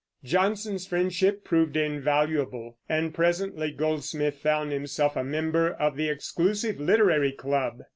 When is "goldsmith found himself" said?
3.71-5.15